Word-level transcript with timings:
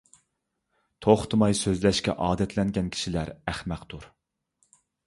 توختىماي 1.07 1.57
سۆزلەشكە 1.59 2.17
ئادەتلەنگەن 2.29 2.91
كىشىلەر 2.97 3.35
ئەخمەقتۇر. 3.39 4.11